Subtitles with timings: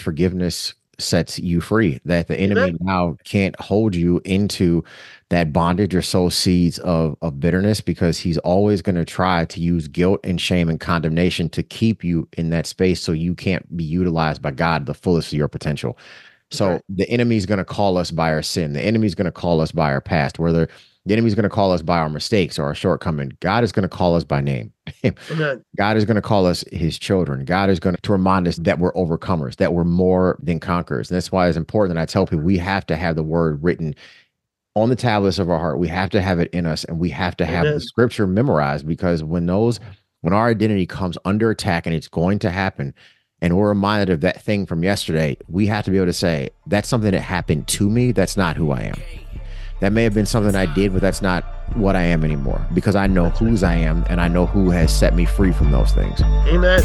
[0.00, 2.78] forgiveness sets you free, that the enemy Amen.
[2.80, 4.84] now can't hold you into
[5.30, 9.60] that bondage or sow seeds of, of bitterness because he's always going to try to
[9.60, 13.76] use guilt and shame and condemnation to keep you in that space so you can't
[13.76, 15.96] be utilized by God the fullest of your potential.
[16.50, 16.82] So right.
[16.88, 18.72] the enemy is going to call us by our sin.
[18.72, 20.68] The enemy is going to call us by our past, whether
[21.06, 23.32] the enemy is going to call us by our mistakes or our shortcoming.
[23.40, 24.72] God is going to call us by name.
[25.76, 27.44] God is going to call us his children.
[27.44, 31.10] God is going to remind us that we're overcomers, that we're more than conquerors.
[31.10, 33.62] And that's why it's important that I tell people we have to have the word
[33.62, 33.94] written
[34.74, 35.78] on the tablets of our heart.
[35.78, 37.74] We have to have it in us and we have to have Amen.
[37.74, 39.80] the scripture memorized because when those
[40.22, 42.94] when our identity comes under attack and it's going to happen
[43.40, 46.50] and we're reminded of that thing from yesterday, we have to be able to say,
[46.66, 48.12] that's something that happened to me.
[48.12, 49.19] That's not who I am
[49.80, 51.44] that may have been something I did, but that's not
[51.74, 54.96] what I am anymore because I know whose I am and I know who has
[54.96, 56.20] set me free from those things.
[56.22, 56.82] Amen.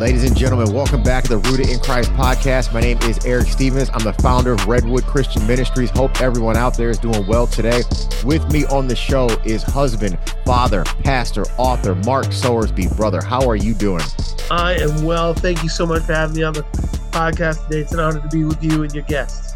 [0.00, 2.72] Ladies and gentlemen, welcome back to the Rooted in Christ podcast.
[2.72, 3.90] My name is Eric Stevens.
[3.92, 5.90] I'm the founder of Redwood Christian Ministries.
[5.90, 7.82] Hope everyone out there is doing well today.
[8.24, 12.96] With me on the show is husband, father, pastor, author Mark Sowersby.
[12.96, 14.02] Brother, how are you doing?
[14.50, 15.34] I am well.
[15.34, 16.62] Thank you so much for having me on the
[17.10, 17.80] podcast today.
[17.80, 19.54] It's an honor to be with you and your guests.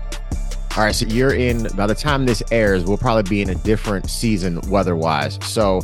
[0.76, 3.54] All right, so you're in, by the time this airs, we'll probably be in a
[3.54, 5.38] different season weather wise.
[5.42, 5.80] So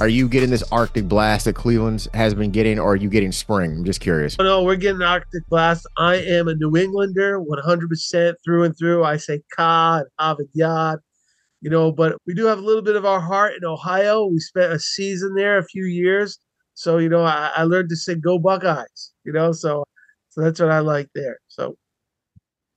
[0.00, 3.30] are you getting this Arctic blast that Cleveland has been getting, or are you getting
[3.30, 3.72] spring?
[3.72, 4.36] I'm just curious.
[4.38, 5.86] No, we're getting Arctic blast.
[5.96, 9.04] I am a New Englander, 100% through and through.
[9.04, 11.00] I say Ka and Harvard Yard,
[11.60, 14.26] you know, but we do have a little bit of our heart in Ohio.
[14.26, 16.38] We spent a season there, a few years.
[16.74, 19.84] So, you know, I, I learned to say go Buckeyes, you know, so
[20.30, 21.38] so that's what I like there.
[21.46, 21.76] So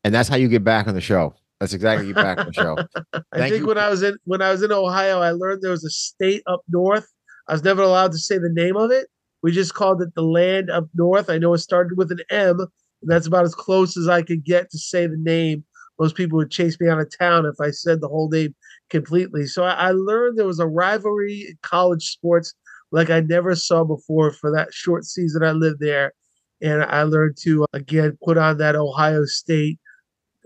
[0.03, 1.33] And that's how you get back on the show.
[1.59, 2.77] That's exactly back Michelle.
[3.31, 3.67] I think you.
[3.67, 6.43] when I was in when I was in Ohio, I learned there was a state
[6.47, 7.07] up north.
[7.47, 9.07] I was never allowed to say the name of it.
[9.41, 11.29] We just called it the land up north.
[11.29, 12.69] I know it started with an M, and
[13.03, 15.63] that's about as close as I could get to say the name.
[15.99, 18.53] Most people would chase me out of town if I said the whole name
[18.89, 19.47] completely.
[19.47, 22.53] So I, I learned there was a rivalry in college sports
[22.91, 26.13] like I never saw before for that short season I lived there.
[26.61, 29.79] And I learned to, uh, again, put on that Ohio State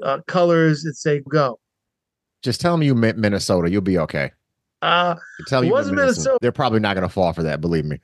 [0.03, 1.59] uh, colors and say go.
[2.41, 3.69] Just tell them you meant Minnesota.
[3.69, 4.31] You'll be okay.
[4.81, 5.15] Uh,
[5.47, 6.19] tell you wasn't Minnesota.
[6.19, 6.37] Minnesota.
[6.41, 7.61] They're probably not going to fall for that.
[7.61, 7.99] Believe me.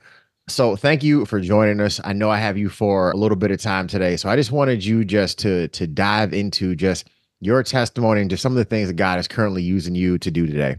[0.50, 2.00] So thank you for joining us.
[2.04, 4.16] I know I have you for a little bit of time today.
[4.16, 7.10] So I just wanted you just to to dive into just
[7.42, 10.32] your testimony and just some of the things that God is currently using you to
[10.32, 10.78] do today.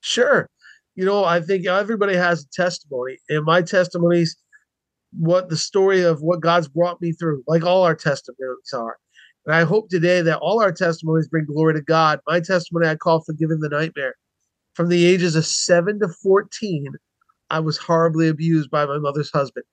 [0.00, 0.48] Sure.
[0.94, 4.34] You know, I think everybody has a testimony, and my testimonies,
[5.12, 8.96] what the story of what God's brought me through, like all our testimonies are.
[9.46, 12.18] And I hope today that all our testimonies bring glory to God.
[12.26, 14.14] My testimony I call Forgiving the Nightmare.
[14.74, 16.88] From the ages of 7 to 14,
[17.48, 19.64] I was horribly abused by my mother's husband.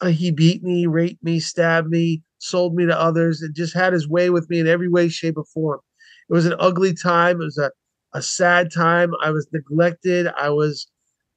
[0.00, 3.94] Uh, he beat me, raped me, stabbed me, sold me to others, and just had
[3.94, 5.80] his way with me in every way, shape, or form.
[6.28, 7.40] It was an ugly time.
[7.40, 7.72] It was a,
[8.12, 9.12] a sad time.
[9.22, 10.28] I was neglected.
[10.36, 10.86] I was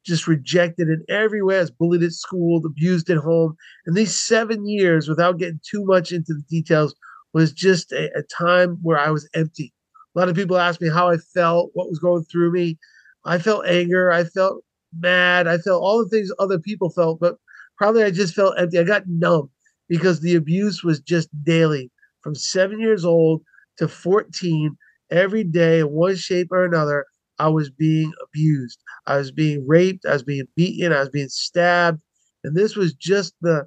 [0.05, 1.57] just rejected in every way.
[1.57, 3.55] I was bullied at school, abused at home.
[3.85, 6.93] And these seven years, without getting too much into the details,
[7.33, 9.73] was just a, a time where I was empty.
[10.15, 12.77] A lot of people ask me how I felt, what was going through me.
[13.25, 14.11] I felt anger.
[14.11, 14.63] I felt
[14.97, 15.47] mad.
[15.47, 17.37] I felt all the things other people felt, but
[17.77, 18.79] probably I just felt empty.
[18.79, 19.49] I got numb
[19.87, 21.91] because the abuse was just daily
[22.21, 23.43] from seven years old
[23.77, 24.75] to 14.
[25.09, 27.05] Every day, in one shape or another,
[27.37, 28.79] I was being abused.
[29.07, 30.05] I was being raped.
[30.05, 30.93] I was being beaten.
[30.93, 31.99] I was being stabbed.
[32.43, 33.65] And this was just the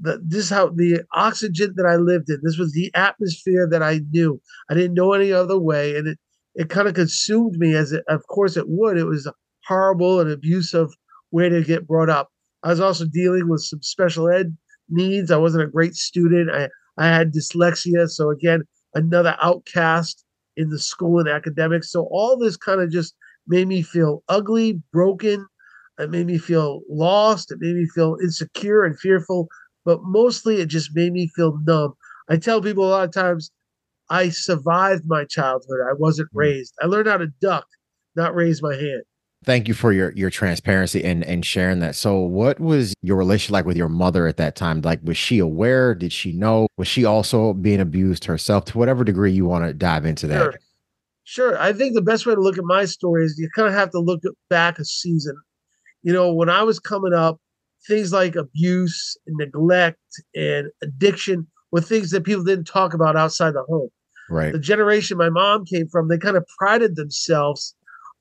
[0.00, 2.40] the, this is how the oxygen that I lived in.
[2.42, 4.40] This was the atmosphere that I knew.
[4.70, 6.18] I didn't know any other way, and it
[6.54, 7.74] it kind of consumed me.
[7.74, 8.96] As it, of course, it would.
[8.96, 9.34] It was a
[9.66, 10.88] horrible and abusive
[11.30, 12.30] way to get brought up.
[12.62, 14.56] I was also dealing with some special ed
[14.88, 15.30] needs.
[15.30, 16.50] I wasn't a great student.
[16.50, 18.62] I I had dyslexia, so again,
[18.94, 20.24] another outcast
[20.56, 21.90] in the school and academics.
[21.90, 23.14] So all this kind of just
[23.46, 25.46] made me feel ugly, broken.
[25.98, 27.52] It made me feel lost.
[27.52, 29.48] It made me feel insecure and fearful
[29.84, 31.94] but mostly it just made me feel numb.
[32.28, 33.50] I tell people a lot of times
[34.08, 35.80] I survived my childhood.
[35.88, 36.38] I wasn't mm.
[36.38, 36.74] raised.
[36.82, 37.66] I learned how to duck,
[38.16, 39.02] not raise my hand.
[39.42, 41.96] Thank you for your your transparency and and sharing that.
[41.96, 44.82] So, what was your relationship like with your mother at that time?
[44.82, 45.94] Like, was she aware?
[45.94, 46.68] Did she know?
[46.76, 48.66] Was she also being abused herself?
[48.66, 50.42] To whatever degree you want to dive into that.
[50.42, 50.54] Sure.
[51.24, 51.58] Sure.
[51.58, 53.90] I think the best way to look at my story is you kind of have
[53.92, 55.36] to look back a season.
[56.02, 57.38] You know, when I was coming up,
[57.86, 59.98] things like abuse, and neglect,
[60.34, 63.88] and addiction were things that people didn't talk about outside the home.
[64.28, 64.52] Right.
[64.52, 67.74] The generation my mom came from, they kind of prided themselves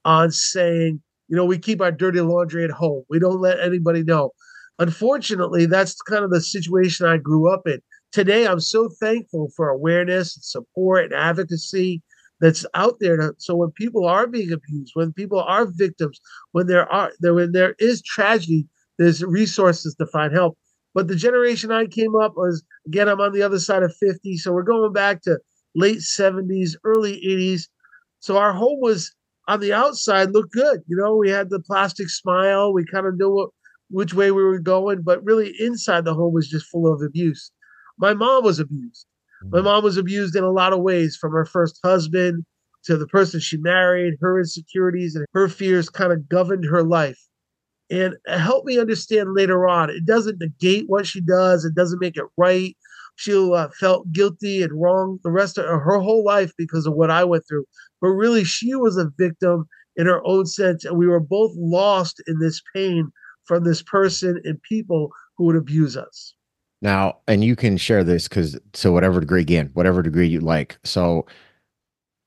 [0.06, 3.04] on saying, you know, we keep our dirty laundry at home.
[3.10, 4.32] We don't let anybody know.
[4.80, 7.80] Unfortunately, that's kind of the situation I grew up in.
[8.12, 12.02] Today, I'm so thankful for awareness and support and advocacy
[12.40, 13.18] that's out there.
[13.18, 16.20] To, so when people are being abused, when people are victims,
[16.54, 18.66] when there are there when there is tragedy,
[19.00, 20.56] there's resources to find help.
[20.94, 24.38] But the generation I came up was again, I'm on the other side of 50,
[24.38, 25.40] so we're going back to
[25.74, 27.64] late 70s, early 80s.
[28.20, 29.12] So our home was
[29.48, 30.82] on the outside looked good.
[30.88, 32.74] You know, we had the plastic smile.
[32.74, 33.50] We kind of knew what,
[33.90, 37.52] which way we were going, but really inside the home was just full of abuse.
[37.98, 39.06] My mom was abused.
[39.44, 39.64] My mm.
[39.64, 42.46] mom was abused in a lot of ways from her first husband
[42.84, 44.16] to the person she married.
[44.20, 47.20] Her insecurities and her fears kind of governed her life.
[47.90, 52.18] And help me understand later on, it doesn't negate what she does, it doesn't make
[52.18, 52.76] it right.
[53.16, 57.12] She uh, felt guilty and wrong the rest of her, whole life because of what
[57.12, 57.66] I went through.
[58.00, 60.86] But really, she was a victim in her own sense.
[60.86, 63.12] And we were both lost in this pain
[63.44, 66.34] from this person and people who would abuse us.
[66.82, 70.78] Now, and you can share this because to whatever degree, again, whatever degree you like.
[70.86, 71.26] So,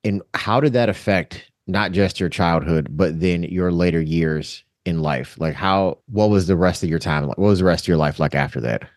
[0.04, 5.00] and how did that affect not just your childhood, but then your later years in
[5.00, 5.36] life?
[5.38, 7.38] Like, how, what was the rest of your time like?
[7.38, 8.88] What was the rest of your life like after that?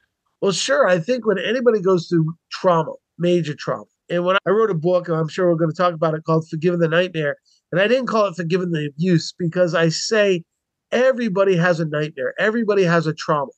[0.42, 0.88] Well, sure.
[0.88, 5.08] I think when anybody goes through trauma, major trauma, and when I wrote a book,
[5.08, 7.38] I'm sure we're going to talk about it called Forgiving the Nightmare,
[7.72, 10.44] and I didn't call it Forgiving the Abuse because I say
[10.92, 13.52] everybody has a nightmare, everybody has a trauma.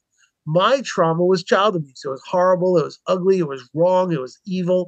[0.45, 2.03] My trauma was child abuse.
[2.05, 2.77] It was horrible.
[2.77, 3.39] It was ugly.
[3.39, 4.13] It was wrong.
[4.13, 4.87] It was evil.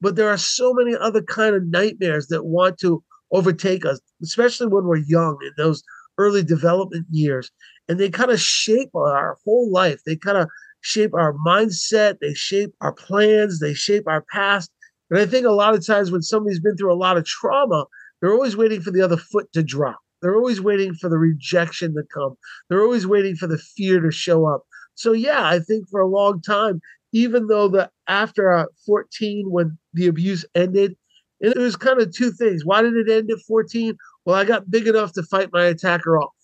[0.00, 4.66] But there are so many other kind of nightmares that want to overtake us, especially
[4.66, 5.84] when we're young in those
[6.18, 7.50] early development years.
[7.88, 10.00] And they kind of shape our whole life.
[10.04, 10.48] They kind of
[10.80, 12.18] shape our mindset.
[12.20, 13.60] They shape our plans.
[13.60, 14.70] They shape our past.
[15.10, 17.86] And I think a lot of times when somebody's been through a lot of trauma,
[18.20, 19.98] they're always waiting for the other foot to drop.
[20.22, 22.36] They're always waiting for the rejection to come.
[22.68, 24.62] They're always waiting for the fear to show up.
[24.94, 26.80] So yeah, I think for a long time,
[27.12, 30.96] even though the after uh, 14 when the abuse ended,
[31.40, 32.64] it was kind of two things.
[32.64, 33.96] Why did it end at 14?
[34.26, 36.34] Well, I got big enough to fight my attacker off.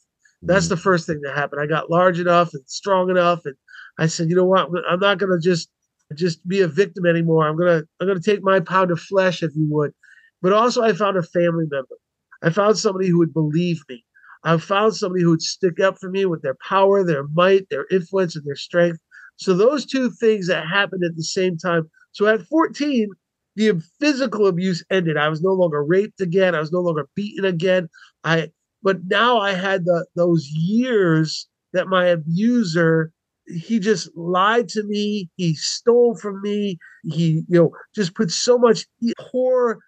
[0.40, 0.82] That's the mm.
[0.82, 1.61] first thing that happened.
[1.61, 3.55] I got large enough and strong enough, and
[3.99, 4.69] I said, you know what?
[4.88, 5.69] I'm not going to just
[6.14, 7.46] just be a victim anymore.
[7.46, 9.93] I'm gonna I'm gonna take my pound of flesh, if you would.
[10.40, 11.96] But also, I found a family member.
[12.43, 14.05] I found somebody who would believe me.
[14.44, 17.87] I found somebody who would stick up for me with their power, their might, their
[17.90, 18.99] influence, and their strength.
[19.37, 21.88] So those two things that happened at the same time.
[22.11, 23.08] So at 14,
[23.56, 25.16] the physical abuse ended.
[25.16, 26.54] I was no longer raped again.
[26.54, 27.88] I was no longer beaten again.
[28.25, 28.50] I
[28.82, 33.12] but now I had the those years that my abuser
[33.46, 35.28] he just lied to me.
[35.37, 36.78] He stole from me.
[37.04, 38.87] He you know just put so much
[39.19, 39.78] poor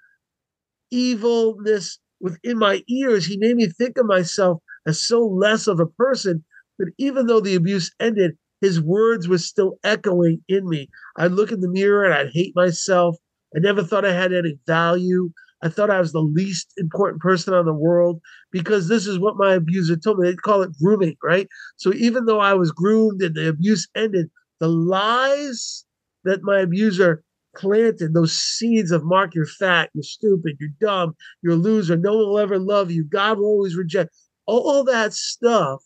[0.91, 5.87] evilness within my ears, he made me think of myself as so less of a
[5.87, 6.45] person
[6.79, 10.89] that even though the abuse ended, his words were still echoing in me.
[11.17, 13.17] I'd look in the mirror and I'd hate myself.
[13.57, 15.31] I never thought I had any value.
[15.63, 18.21] I thought I was the least important person on the world
[18.53, 20.31] because this is what my abuser told me.
[20.31, 21.49] They call it grooming, right?
[21.77, 24.31] So even though I was groomed and the abuse ended,
[24.61, 25.85] the lies
[26.25, 27.23] that my abuser
[27.57, 32.17] planted those seeds of Mark, you're fat, you're stupid, you're dumb, you're a loser, no
[32.17, 34.11] one will ever love you, God will always reject.
[34.47, 35.83] All that stuff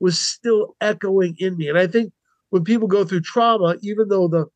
[0.00, 1.68] was still echoing in me.
[1.68, 2.12] And I think
[2.50, 4.46] when people go through trauma, even though the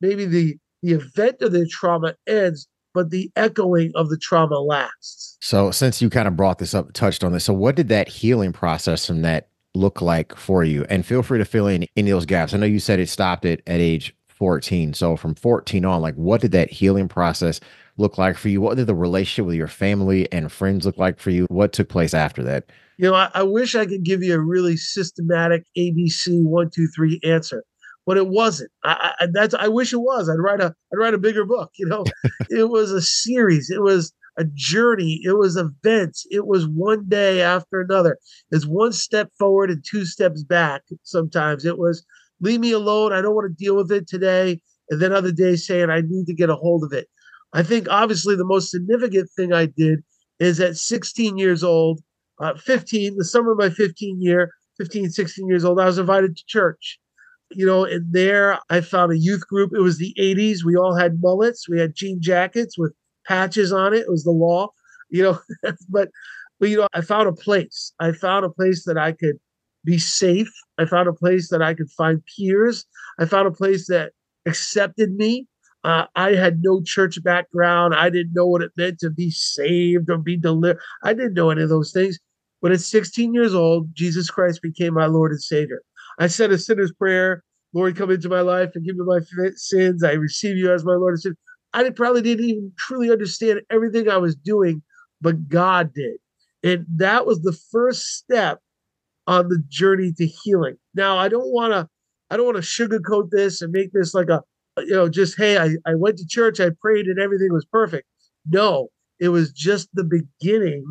[0.00, 5.38] maybe the the event of the trauma ends, but the echoing of the trauma lasts.
[5.40, 8.06] So since you kind of brought this up, touched on this, so what did that
[8.06, 10.84] healing process from that look like for you?
[10.90, 12.52] And feel free to fill in any of those gaps.
[12.52, 14.92] I know you said it stopped it at age 14.
[14.92, 17.60] So from 14 on, like what did that healing process
[17.96, 18.60] look like for you?
[18.60, 21.46] What did the relationship with your family and friends look like for you?
[21.48, 22.66] What took place after that?
[22.98, 26.86] You know, I, I wish I could give you a really systematic ABC one, two,
[26.88, 27.64] three answer,
[28.06, 28.70] but it wasn't.
[28.82, 30.28] I, I that's I wish it was.
[30.28, 31.70] I'd write a I'd write a bigger book.
[31.78, 32.04] You know,
[32.50, 33.70] it was a series.
[33.70, 35.20] It was a journey.
[35.24, 36.26] It was events.
[36.30, 38.18] It was one day after another.
[38.50, 40.82] It's one step forward and two steps back.
[41.02, 42.04] Sometimes it was
[42.40, 43.12] leave me alone.
[43.12, 44.60] I don't want to deal with it today.
[44.90, 47.08] And then other days saying I need to get a hold of it.
[47.52, 50.00] I think obviously the most significant thing I did
[50.40, 52.00] is at 16 years old,
[52.40, 56.36] uh, 15, the summer of my 15 year, 15, 16 years old, I was invited
[56.36, 56.98] to church.
[57.50, 59.72] You know, and there I found a youth group.
[59.74, 60.64] It was the 80s.
[60.64, 61.68] We all had mullets.
[61.68, 62.92] We had jean jackets with
[63.26, 64.00] patches on it.
[64.00, 64.68] It was the law,
[65.10, 65.38] you know.
[65.88, 66.10] but,
[66.58, 67.92] but you know, I found a place.
[68.00, 69.38] I found a place that I could
[69.84, 70.50] be safe.
[70.78, 72.86] I found a place that I could find peers.
[73.18, 74.12] I found a place that
[74.46, 75.46] accepted me.
[75.84, 77.94] Uh, I had no church background.
[77.94, 80.80] I didn't know what it meant to be saved or be delivered.
[81.02, 82.18] I didn't know any of those things.
[82.62, 85.82] But at 16 years old, Jesus Christ became my Lord and Savior.
[86.18, 87.42] I said a sinner's prayer
[87.74, 89.18] Lord, come into my life and give me my
[89.56, 90.04] sins.
[90.04, 91.36] I receive you as my Lord and Savior.
[91.74, 94.80] I probably didn't even truly understand everything I was doing,
[95.20, 96.18] but God did.
[96.62, 98.60] And that was the first step
[99.26, 100.76] on the journey to healing.
[100.94, 101.88] Now, I don't want to
[102.30, 104.40] I don't want to sugarcoat this and make this like a
[104.78, 108.06] you know just hey, I, I went to church, I prayed and everything was perfect.
[108.48, 110.84] No, it was just the beginning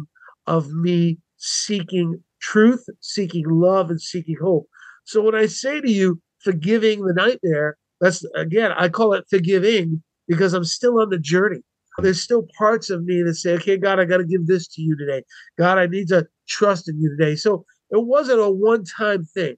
[0.48, 4.68] of me seeking truth, seeking love and seeking hope.
[5.05, 10.03] So when I say to you forgiving the nightmare, that's again, I call it forgiving
[10.27, 11.62] because I'm still on the journey.
[12.00, 14.81] There's still parts of me that say, okay, God, I got to give this to
[14.81, 15.24] you today.
[15.60, 17.36] God, I need to trust in you today.
[17.36, 19.55] So it wasn't a one time thing.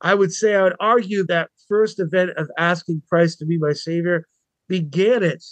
[0.00, 3.72] I would say, I would argue that first event of asking Christ to be my
[3.72, 4.26] Savior
[4.68, 5.44] began it.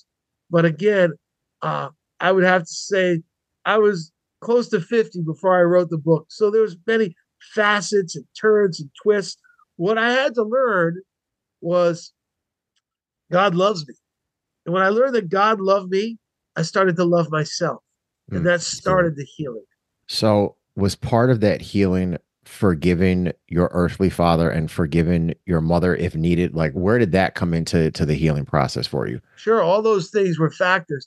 [0.51, 1.13] But again,
[1.63, 1.89] uh,
[2.21, 3.23] I would have to say
[3.65, 6.27] I was close to 50 before I wrote the book.
[6.29, 7.15] So there was many
[7.55, 9.41] facets and turns and twists.
[9.77, 11.03] What I had to learn
[11.61, 12.13] was
[13.31, 13.95] God loves me.
[14.67, 16.19] And when I learned that God loved me,
[16.57, 17.83] I started to love myself.
[18.31, 19.65] And mm, that started the healing.
[20.07, 26.15] So, was part of that healing forgiving your earthly father and forgiving your mother if
[26.15, 26.55] needed?
[26.55, 29.21] Like, where did that come into to the healing process for you?
[29.37, 31.07] Sure, all those things were factors.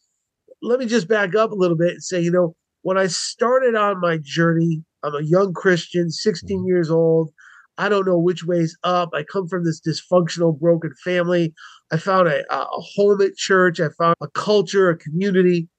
[0.62, 3.76] Let me just back up a little bit and say, you know, when I started
[3.76, 6.68] on my journey, I'm a young Christian, 16 mm-hmm.
[6.68, 7.32] years old.
[7.78, 9.12] I don't know which way's up.
[9.14, 11.54] I come from this dysfunctional, broken family.
[11.92, 13.80] I found a, a home at church.
[13.80, 15.70] I found a culture, a community.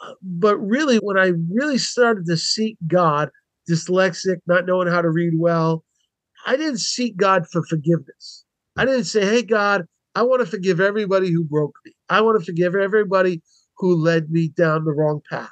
[0.00, 3.28] Uh, but really, when I really started to seek God,
[3.68, 5.84] dyslexic, not knowing how to read well,
[6.46, 8.44] I didn't seek God for forgiveness.
[8.76, 11.92] I didn't say, hey, God, I want to forgive everybody who broke me.
[12.08, 13.42] I want to forgive everybody
[13.76, 15.50] who led me down the wrong path.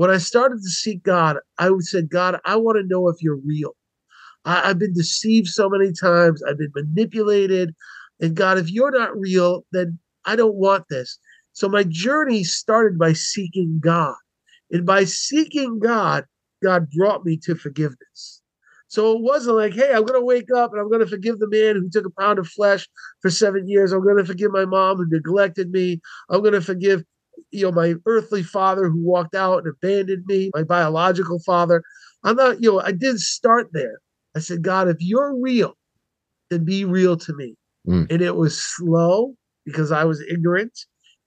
[0.00, 3.36] When I started to seek God, I say, God, I want to know if you're
[3.36, 3.76] real.
[4.46, 6.42] I, have been deceived so many times.
[6.42, 7.74] I've been manipulated.
[8.18, 11.18] And God, if you're not real, then I don't want this.
[11.52, 14.14] So my journey started by seeking God.
[14.70, 16.24] And by seeking God,
[16.62, 18.40] God brought me to forgiveness.
[18.88, 21.40] So it wasn't like, hey, I'm going to wake up and I'm going to forgive
[21.40, 22.88] the man who took a pound of flesh
[23.20, 23.92] for seven years.
[23.92, 26.00] I'm going to forgive my mom who neglected me.
[26.30, 27.04] I'm going to forgive,
[27.50, 31.82] you know, my earthly father who walked out and abandoned me, my biological father.
[32.22, 34.00] I'm not, you know, I didn't start there.
[34.36, 35.74] I said, God, if you're real,
[36.50, 37.56] then be real to me.
[37.88, 38.10] Mm.
[38.10, 40.78] And it was slow because I was ignorant.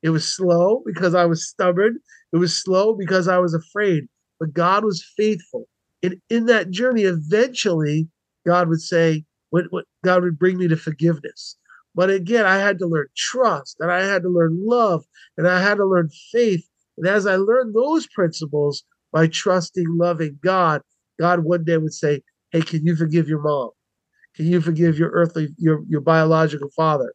[0.01, 1.98] It was slow because I was stubborn.
[2.32, 4.06] It was slow because I was afraid.
[4.39, 5.68] But God was faithful.
[6.01, 8.08] And in that journey, eventually,
[8.46, 11.58] God would say, what God would bring me to forgiveness.
[11.95, 15.05] But again, I had to learn trust and I had to learn love
[15.38, 16.67] and I had to learn faith.
[16.97, 20.81] And as I learned those principles by trusting, loving God,
[21.19, 22.21] God one day would say,
[22.51, 23.69] Hey, can you forgive your mom?
[24.35, 27.13] Can you forgive your earthly, your, your biological father?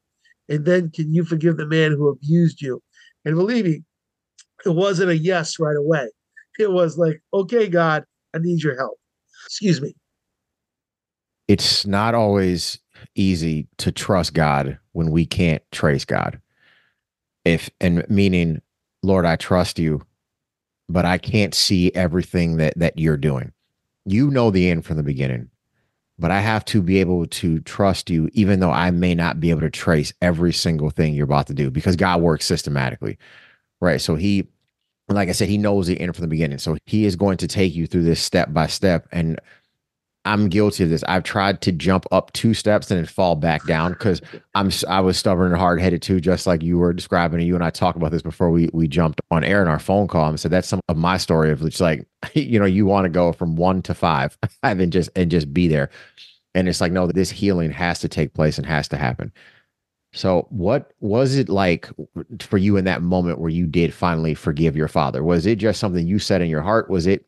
[0.48, 2.82] And then can you forgive the man who abused you?
[3.24, 3.82] And believe me,
[4.64, 6.08] it wasn't a yes right away.
[6.58, 8.04] It was like, okay, God,
[8.34, 8.98] I need your help.
[9.46, 9.94] Excuse me.
[11.46, 12.78] It's not always
[13.14, 16.40] easy to trust God when we can't trace God.
[17.44, 18.60] If and meaning,
[19.02, 20.02] Lord, I trust you,
[20.88, 23.52] but I can't see everything that that you're doing
[24.12, 25.50] you know the end from the beginning,
[26.18, 29.50] but I have to be able to trust you, even though I may not be
[29.50, 33.18] able to trace every single thing you're about to do because God works systematically.
[33.80, 34.00] Right.
[34.00, 34.48] So he,
[35.08, 36.58] like I said, he knows the end from the beginning.
[36.58, 39.06] So he is going to take you through this step by step.
[39.12, 39.38] And
[40.28, 41.02] I'm guilty of this.
[41.08, 44.20] I've tried to jump up two steps and then fall back down because
[44.54, 47.40] I'm I was stubborn and hard headed too, just like you were describing.
[47.40, 49.78] And you and I talked about this before we we jumped on air in our
[49.78, 50.28] phone call.
[50.28, 53.08] And said that's some of my story of it's like you know you want to
[53.08, 55.88] go from one to five and then just and just be there.
[56.54, 59.32] And it's like no, this healing has to take place and has to happen.
[60.12, 61.88] So, what was it like
[62.40, 65.22] for you in that moment where you did finally forgive your father?
[65.22, 66.90] Was it just something you said in your heart?
[66.90, 67.26] Was it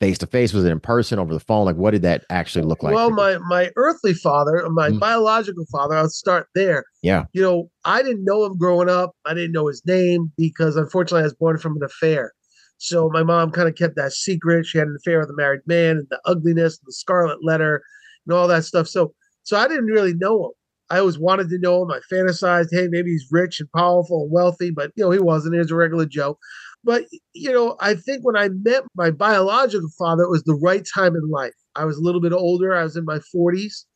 [0.00, 0.52] face to face?
[0.52, 1.64] Was it in person, over the phone?
[1.64, 2.94] Like, what did that actually look like?
[2.94, 4.98] Well, my my earthly father, my mm.
[4.98, 6.84] biological father, I'll start there.
[7.02, 7.24] Yeah.
[7.32, 9.12] You know, I didn't know him growing up.
[9.24, 12.32] I didn't know his name because unfortunately I was born from an affair.
[12.78, 14.66] So my mom kind of kept that secret.
[14.66, 17.82] She had an affair with a married man and the ugliness and the scarlet letter
[18.26, 18.88] and all that stuff.
[18.88, 20.50] So so I didn't really know him.
[20.90, 21.90] I always wanted to know him.
[21.90, 25.54] I fantasized, hey, maybe he's rich and powerful and wealthy, but you know, he wasn't.
[25.54, 26.38] He was a regular Joe.
[26.84, 30.86] But, you know, I think when I met my biological father, it was the right
[30.94, 31.54] time in life.
[31.76, 33.86] I was a little bit older, I was in my 40s,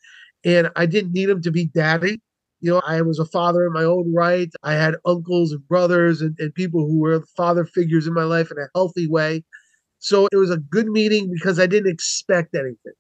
[0.45, 2.21] and I didn't need him to be daddy.
[2.61, 4.50] You know, I was a father in my own right.
[4.64, 8.50] I had uncles and brothers and, and people who were father figures in my life
[8.50, 9.45] in a healthy way.
[10.00, 12.95] So it was a good meeting because I didn't expect anything.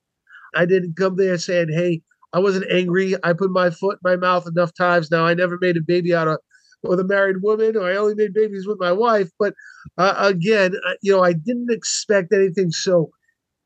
[0.54, 2.02] I didn't come there saying, hey,
[2.32, 3.14] I wasn't angry.
[3.22, 5.26] I put my foot in my mouth enough times now.
[5.26, 6.38] I never made a baby out of
[6.82, 9.30] with a married woman, or I only made babies with my wife.
[9.38, 9.54] But
[9.96, 12.70] uh, again, you know, I didn't expect anything.
[12.70, 13.10] So,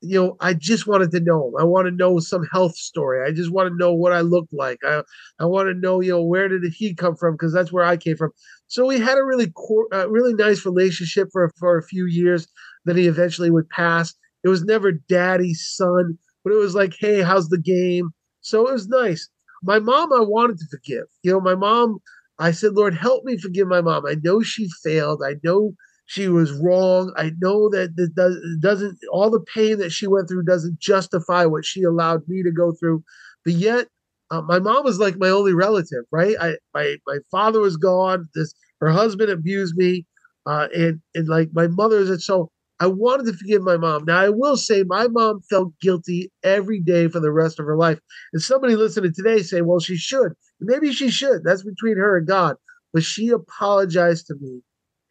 [0.00, 1.52] you know, I just wanted to know.
[1.60, 3.26] I want to know some health story.
[3.26, 4.78] I just want to know what I looked like.
[4.84, 5.02] I
[5.38, 7.34] I want to know, you know, where did he come from?
[7.34, 8.32] Because that's where I came from.
[8.66, 9.52] So we had a really
[9.92, 12.48] uh, really nice relationship for for a few years.
[12.84, 14.14] Then he eventually would pass.
[14.44, 18.10] It was never daddy son, but it was like, hey, how's the game?
[18.40, 19.28] So it was nice.
[19.62, 21.04] My mom, I wanted to forgive.
[21.22, 21.98] You know, my mom,
[22.38, 24.06] I said, Lord, help me forgive my mom.
[24.06, 25.22] I know she failed.
[25.24, 25.74] I know
[26.06, 27.12] she was wrong.
[27.16, 31.64] I know that it doesn't, all the pain that she went through doesn't justify what
[31.64, 33.02] she allowed me to go through.
[33.44, 33.88] But yet,
[34.30, 36.36] uh, my mom was like my only relative, right?
[36.40, 38.28] I, my, my father was gone.
[38.34, 40.06] This, her husband abused me.
[40.44, 44.04] Uh, and, and like my mother's, and so I wanted to forgive my mom.
[44.06, 47.76] Now, I will say my mom felt guilty every day for the rest of her
[47.76, 48.00] life.
[48.32, 50.32] And somebody listening today say, well, she should.
[50.64, 51.44] Maybe she should.
[51.44, 52.56] That's between her and God.
[52.92, 54.62] But she apologized to me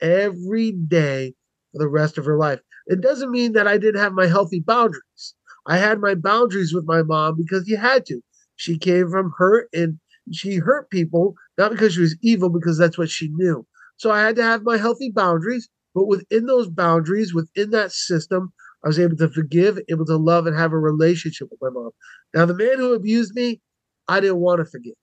[0.02, 1.34] every day
[1.72, 2.60] for the rest of her life.
[2.88, 5.36] It doesn't mean that I didn't have my healthy boundaries.
[5.68, 8.22] I had my boundaries with my mom because you had to.
[8.56, 10.00] She came from hurt and
[10.32, 13.66] she hurt people, not because she was evil, because that's what she knew.
[13.98, 15.70] So I had to have my healthy boundaries.
[15.94, 18.54] But within those boundaries, within that system,
[18.84, 21.92] I was able to forgive, able to love, and have a relationship with my mom.
[22.34, 23.62] Now, the man who abused me,
[24.08, 24.94] I didn't want to forgive.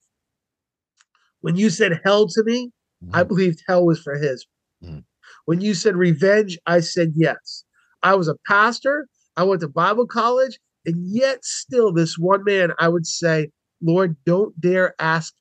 [1.40, 2.70] When you said hell to me,
[3.04, 3.14] mm-hmm.
[3.14, 4.46] I believed hell was for his.
[4.82, 5.00] Mm-hmm.
[5.44, 7.64] When you said revenge, I said yes.
[8.02, 12.72] I was a pastor, I went to Bible college, and yet still, this one man,
[12.78, 13.50] I would say,
[13.82, 15.34] Lord, don't dare ask,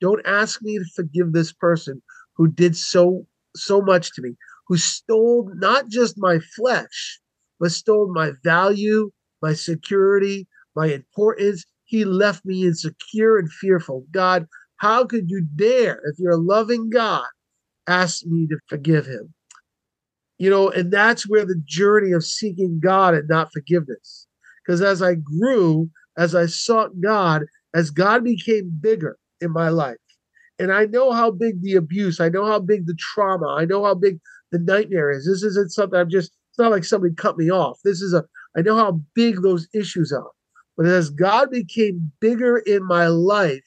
[0.00, 2.02] don't ask me to forgive this person
[2.36, 3.26] who did so
[3.56, 4.36] so much to me
[4.68, 7.20] who stole not just my flesh,
[7.58, 9.10] but stole my value,
[9.42, 11.64] my security, my importance.
[11.84, 14.04] He left me insecure and fearful.
[14.10, 14.46] God,
[14.78, 17.26] how could you dare, if you're a loving God,
[17.86, 19.34] ask me to forgive him?
[20.38, 24.26] You know, and that's where the journey of seeking God and not forgiveness.
[24.64, 29.96] Because as I grew, as I sought God, as God became bigger in my life,
[30.58, 33.84] and I know how big the abuse, I know how big the trauma, I know
[33.84, 34.18] how big
[34.52, 35.26] the nightmare is.
[35.26, 37.78] This isn't something I'm just, it's not like somebody cut me off.
[37.84, 38.24] This is a,
[38.56, 40.30] I know how big those issues are.
[40.76, 43.62] But as God became bigger in my life,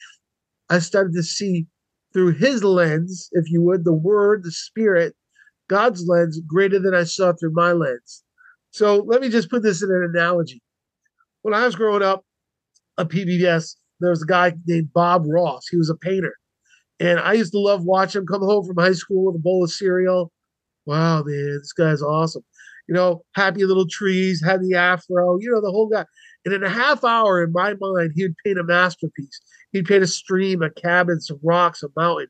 [0.72, 1.66] I started to see
[2.12, 5.14] through his lens, if you would, the word, the spirit,
[5.68, 8.22] God's lens, greater than I saw through my lens.
[8.70, 10.62] So let me just put this in an analogy.
[11.42, 12.24] When I was growing up,
[12.98, 15.68] a PBS, there was a guy named Bob Ross.
[15.68, 16.34] He was a painter.
[17.00, 19.64] And I used to love watching him come home from high school with a bowl
[19.64, 20.32] of cereal
[20.86, 22.42] wow, man, this guy's awesome.
[22.88, 26.04] You know, happy little trees, had the afro, you know, the whole guy.
[26.44, 29.40] And in a half hour, in my mind, he would paint a masterpiece.
[29.72, 32.28] He'd paint a stream, a cabin, some rocks, a mountain.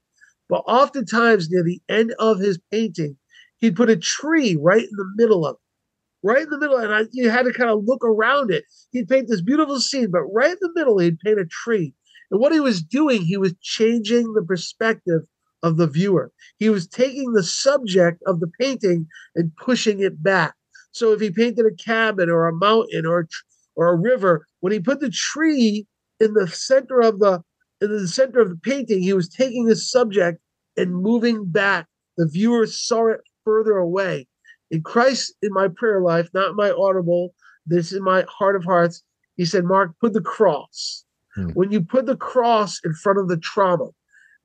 [0.48, 3.16] But oftentimes, near the end of his painting,
[3.58, 6.76] he'd put a tree right in the middle of it, right in the middle.
[6.76, 8.64] And I, you had to kind of look around it.
[8.90, 11.94] He'd paint this beautiful scene, but right in the middle, he'd paint a tree.
[12.30, 15.22] And what he was doing, he was changing the perspective
[15.62, 16.32] of the viewer.
[16.58, 20.54] He was taking the subject of the painting and pushing it back.
[20.92, 23.28] So if he painted a cabin or a mountain or
[23.74, 25.86] or a river, when he put the tree
[26.22, 27.42] in the center of the
[27.80, 30.40] in the center of the painting, he was taking the subject
[30.76, 31.88] and moving back.
[32.16, 34.28] The viewer saw it further away.
[34.70, 37.34] In Christ, in my prayer life, not my audible,
[37.66, 39.02] this is my heart of hearts.
[39.36, 41.04] He said, Mark, put the cross.
[41.34, 41.48] Hmm.
[41.50, 43.88] When you put the cross in front of the trauma,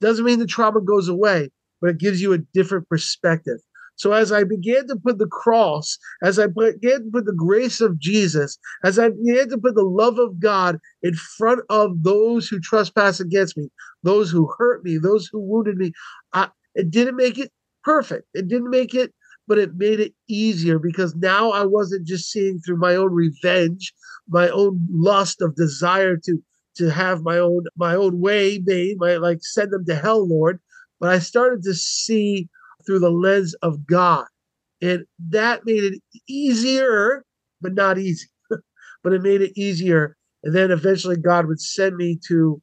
[0.01, 3.59] doesn't mean the trauma goes away, but it gives you a different perspective.
[3.97, 7.81] So as I began to put the cross, as I began to put the grace
[7.81, 12.47] of Jesus, as I began to put the love of God in front of those
[12.47, 13.69] who trespass against me,
[14.03, 15.91] those who hurt me, those who wounded me,
[16.33, 17.51] I, it didn't make it
[17.83, 18.27] perfect.
[18.33, 19.13] It didn't make it,
[19.47, 23.93] but it made it easier because now I wasn't just seeing through my own revenge,
[24.29, 26.37] my own lust of desire to
[26.75, 30.59] to have my own my own way made, my like send them to hell, Lord.
[30.99, 32.49] But I started to see
[32.87, 34.25] through the lens of God.
[34.81, 37.23] And that made it easier,
[37.61, 38.27] but not easy.
[39.03, 40.15] but it made it easier.
[40.43, 42.59] And then eventually God would send me to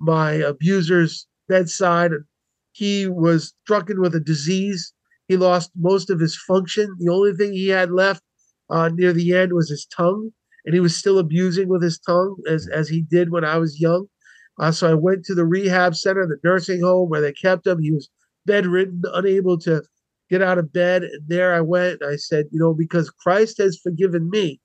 [0.00, 2.12] my abuser's bedside.
[2.72, 4.92] He was stricken with a disease.
[5.28, 6.96] He lost most of his function.
[6.98, 8.22] The only thing he had left
[8.70, 10.32] uh, near the end was his tongue
[10.68, 13.80] and he was still abusing with his tongue as as he did when I was
[13.80, 14.06] young.
[14.60, 17.80] Uh, so I went to the rehab center, the nursing home where they kept him.
[17.80, 18.10] He was
[18.48, 19.82] bedridden, unable to
[20.30, 21.04] get out of bed.
[21.04, 22.02] And there I went.
[22.02, 24.60] I said, you know, because Christ has forgiven me,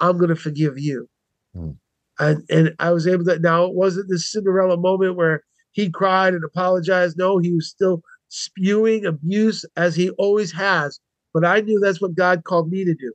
[0.00, 1.08] I'm going to forgive you.
[1.56, 1.76] Mm.
[2.18, 3.38] And, and I was able to.
[3.38, 7.16] Now, it wasn't this Cinderella moment where he cried and apologized.
[7.16, 11.00] No, he was still spewing abuse as he always has.
[11.32, 13.12] But I knew that's what God called me to do.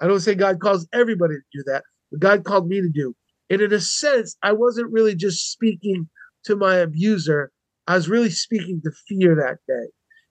[0.00, 3.14] I don't say God calls everybody to do that, but God called me to do.
[3.50, 6.08] And in a sense, I wasn't really just speaking
[6.44, 7.50] to my abuser.
[7.88, 9.88] I was really speaking to fear that day.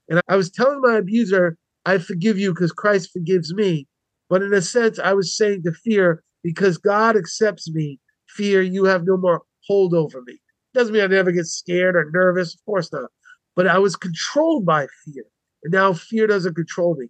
[0.08, 3.88] And I was telling my abuser, I forgive you because Christ forgives me.
[4.30, 8.84] But in a sense, I was saying to fear, because God accepts me, fear, you
[8.84, 10.38] have no more hold over me.
[10.72, 13.10] Doesn't mean I never get scared or nervous, of course not.
[13.56, 15.24] But I was controlled by fear.
[15.64, 17.08] And now fear doesn't control me.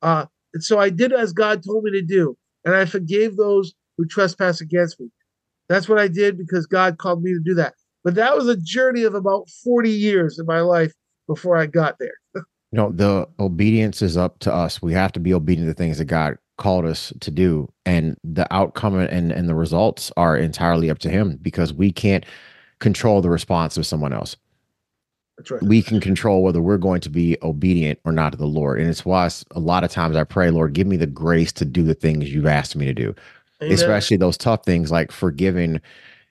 [0.00, 2.38] Uh, and so I did as God told me to do.
[2.64, 5.10] And I forgave those who trespass against me.
[5.68, 7.74] That's what I did because God called me to do that.
[8.04, 10.92] But that was a journey of about 40 years in my life
[11.26, 12.14] before I got there.
[12.34, 14.80] you know, the obedience is up to us.
[14.80, 17.68] We have to be obedient to things that God called us to do.
[17.84, 22.24] And the outcome and, and the results are entirely up to Him because we can't
[22.78, 24.36] control the response of someone else.
[25.36, 25.62] That's right.
[25.62, 28.78] We can control whether we're going to be obedient or not to the Lord.
[28.78, 31.64] And it's why a lot of times I pray, Lord, give me the grace to
[31.64, 33.14] do the things you've asked me to do,
[33.62, 33.74] Amen.
[33.74, 35.80] especially those tough things like forgiving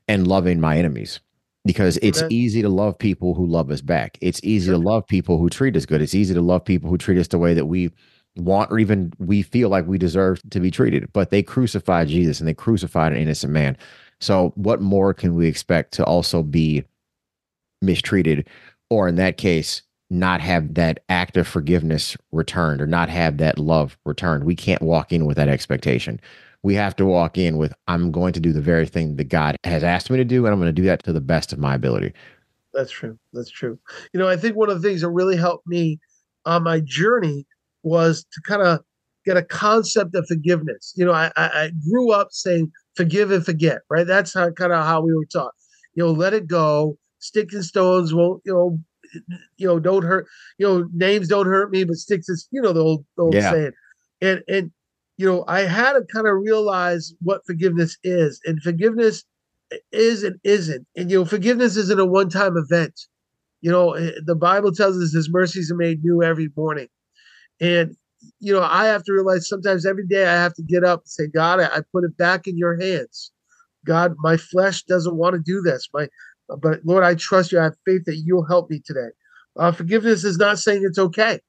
[0.07, 1.19] and loving my enemies
[1.65, 2.31] because it's Amen.
[2.31, 4.17] easy to love people who love us back.
[4.21, 4.75] It's easy sure.
[4.75, 6.01] to love people who treat us good.
[6.01, 7.91] It's easy to love people who treat us the way that we
[8.37, 11.11] want or even we feel like we deserve to be treated.
[11.11, 13.77] But they crucified Jesus and they crucified an innocent man.
[14.21, 16.83] So what more can we expect to also be
[17.81, 18.47] mistreated
[18.89, 23.59] or in that case not have that act of forgiveness returned or not have that
[23.59, 24.45] love returned?
[24.45, 26.19] We can't walk in with that expectation
[26.63, 29.55] we have to walk in with i'm going to do the very thing that god
[29.63, 31.59] has asked me to do and i'm going to do that to the best of
[31.59, 32.13] my ability.
[32.71, 33.17] That's true.
[33.33, 33.79] That's true.
[34.13, 35.99] You know i think one of the things that really helped me
[36.45, 37.45] on my journey
[37.83, 38.79] was to kind of
[39.25, 40.93] get a concept of forgiveness.
[40.95, 44.07] You know I, I grew up saying forgive and forget right?
[44.07, 45.53] That's how kind of how we were taught.
[45.95, 46.97] You know let it go.
[47.19, 48.79] Sticks and stones won't you know
[49.57, 52.73] you know don't hurt you know names don't hurt me but sticks is you know
[52.73, 53.51] the old, the old yeah.
[53.51, 53.71] saying.
[54.21, 54.71] And and
[55.19, 58.39] you know, I had to kind of realize what forgiveness is.
[58.45, 59.25] And forgiveness
[59.91, 60.87] is and isn't.
[60.95, 62.97] And, you know, forgiveness isn't a one time event.
[63.59, 66.87] You know, eh, the Bible tells us his mercies are made new every morning.
[67.59, 67.97] And,
[68.39, 71.09] you know, I have to realize sometimes every day I have to get up and
[71.09, 73.33] say, God, I, I put it back in your hands.
[73.85, 75.89] God, my flesh doesn't want to do this.
[75.93, 76.07] My,
[76.47, 77.59] but Lord, I trust you.
[77.59, 79.09] I have faith that you'll help me today.
[79.57, 81.41] Uh, forgiveness is not saying it's okay.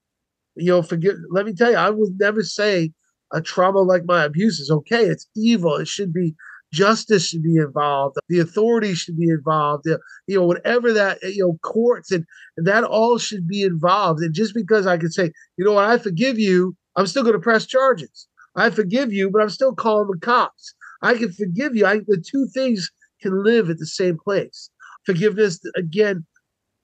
[0.57, 1.15] You know, forgive.
[1.29, 2.91] Let me tell you, I would never say
[3.33, 5.05] a trauma like my abuse is okay.
[5.05, 5.75] It's evil.
[5.75, 6.35] It should be
[6.73, 8.17] justice should be involved.
[8.29, 9.85] The authorities should be involved.
[10.27, 12.25] You know, whatever that eh, you know, courts and,
[12.57, 14.21] and that all should be involved.
[14.21, 17.35] And just because I can say, you know what, I forgive you, I'm still going
[17.35, 18.27] to press charges.
[18.55, 20.73] I forgive you, but I'm still calling the cops.
[21.01, 21.85] I can forgive you.
[21.85, 22.89] I, the two things
[23.21, 24.69] can live at the same place.
[25.05, 26.25] Forgiveness again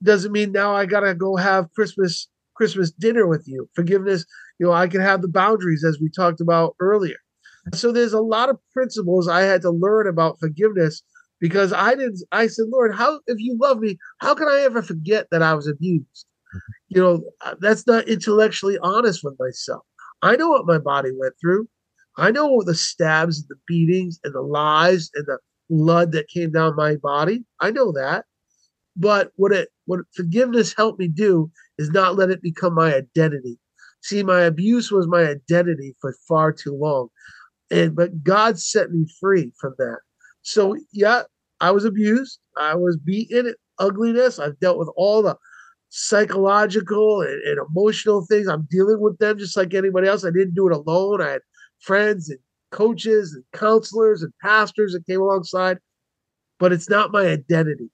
[0.03, 3.69] doesn't mean now I gotta go have Christmas Christmas dinner with you.
[3.75, 4.25] Forgiveness
[4.59, 7.17] you know, I can have the boundaries as we talked about earlier.
[7.73, 11.03] So there's a lot of principles I had to learn about forgiveness
[11.39, 12.19] because I didn't.
[12.31, 15.53] I said, Lord, how if you love me, how can I ever forget that I
[15.53, 16.25] was abused?
[16.55, 16.57] Mm-hmm.
[16.89, 19.83] You know, uh, that's not intellectually honest with myself.
[20.21, 21.67] I know what my body went through.
[22.17, 25.37] I know the stabs, and the beatings, and the lies, and the
[25.69, 27.45] blood that came down my body.
[27.59, 28.25] I know that.
[28.95, 33.59] But what it what forgiveness helped me do is not let it become my identity.
[34.01, 37.09] See, my abuse was my identity for far too long.
[37.69, 39.99] And but God set me free from that.
[40.41, 41.23] So yeah,
[41.59, 42.39] I was abused.
[42.55, 44.39] I was beaten, ugliness.
[44.39, 45.35] I've dealt with all the
[45.89, 48.47] psychological and, and, emotional things.
[48.47, 50.25] I'm dealing with them just like anybody else.
[50.25, 51.21] I didn't do it alone.
[51.21, 51.41] I had
[51.79, 52.39] friends and
[52.71, 55.79] coaches and counselors and pastors that came alongside.
[56.59, 57.89] But it's not my identity.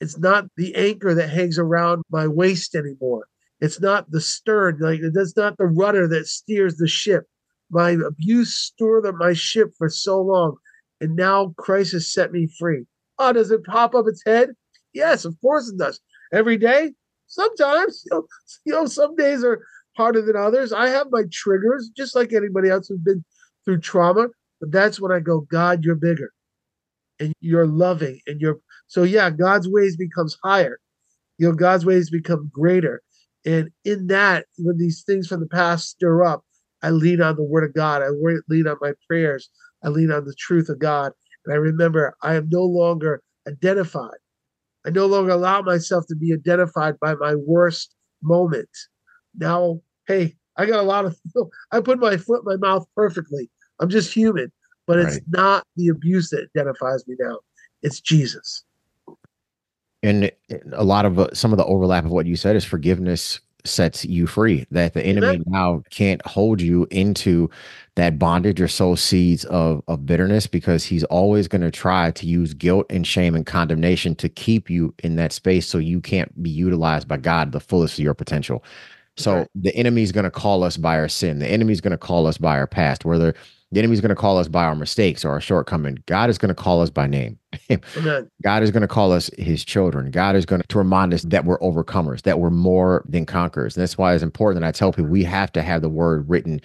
[0.00, 3.26] It's not the anchor that hangs around my waist anymore.
[3.60, 7.24] It's not the stern, like that's not the rudder that steers the ship.
[7.70, 10.56] My abuse stored on my ship for so long,
[11.00, 12.84] and now Christ has set me free.
[13.18, 14.50] Oh, does it pop up its head?
[14.92, 16.00] Yes, of course it does.
[16.32, 16.92] Every day,
[17.26, 18.26] sometimes you know,
[18.64, 19.60] you know, some days are
[19.96, 20.72] harder than others.
[20.72, 23.24] I have my triggers, just like anybody else who's been
[23.64, 24.28] through trauma.
[24.60, 26.32] But that's when I go, God, you're bigger,
[27.18, 29.30] and you're loving, and you're so yeah.
[29.30, 30.78] God's ways becomes higher.
[31.38, 33.02] You know, God's ways become greater
[33.48, 36.44] and in that, when these things from the past stir up,
[36.82, 38.02] I lean on the word of God.
[38.02, 38.08] I
[38.48, 39.48] lean on my prayers.
[39.82, 41.12] I lean on the truth of God.
[41.46, 44.18] And I remember I am no longer identified.
[44.86, 48.68] I no longer allow myself to be identified by my worst moment.
[49.34, 51.18] Now, hey, I got a lot of,
[51.72, 53.50] I put my foot in my mouth perfectly.
[53.80, 54.52] I'm just human,
[54.86, 55.22] but it's right.
[55.28, 57.38] not the abuse that identifies me now.
[57.80, 58.62] It's Jesus.
[60.02, 60.30] And
[60.72, 64.04] a lot of uh, some of the overlap of what you said is forgiveness sets
[64.04, 67.50] you free that the enemy now can't hold you into
[67.96, 72.26] that bondage or sow seeds of, of bitterness because he's always going to try to
[72.26, 76.42] use guilt and shame and condemnation to keep you in that space so you can't
[76.42, 78.64] be utilized by God the fullest of your potential.
[79.16, 79.48] So right.
[79.56, 81.40] the enemy is going to call us by our sin.
[81.40, 83.34] The enemy is going to call us by our past, whether
[83.72, 85.98] the enemy is going to call us by our mistakes or our shortcoming.
[86.06, 87.37] God is going to call us by name.
[88.42, 90.10] God is going to call us his children.
[90.10, 93.76] God is going to remind us that we're overcomers, that we're more than conquerors.
[93.76, 96.28] And that's why it's important that I tell people we have to have the word
[96.28, 96.60] written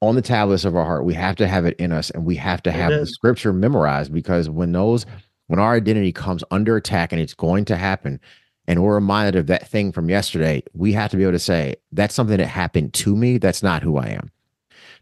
[0.00, 1.04] on the tablets of our heart.
[1.04, 3.00] We have to have it in us and we have to have Amen.
[3.00, 5.04] the scripture memorized because when those,
[5.48, 8.20] when our identity comes under attack and it's going to happen,
[8.66, 11.76] and we're reminded of that thing from yesterday, we have to be able to say,
[11.92, 13.38] that's something that happened to me.
[13.38, 14.30] That's not who I am